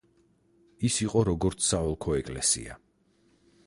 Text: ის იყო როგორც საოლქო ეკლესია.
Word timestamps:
ის 0.89 0.97
იყო 1.05 1.23
როგორც 1.29 1.69
საოლქო 1.69 2.19
ეკლესია. 2.25 2.83